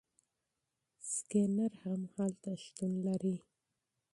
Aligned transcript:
سکینر 1.13 1.71
هم 1.83 2.01
هلته 2.13 2.51
شتون 2.63 2.91
لري. 3.07 3.37